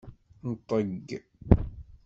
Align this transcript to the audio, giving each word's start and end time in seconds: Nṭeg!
Nṭeg! 0.49 1.07